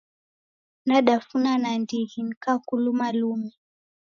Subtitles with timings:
[0.85, 3.51] Nadafuna nandighi nikakuluma lumi.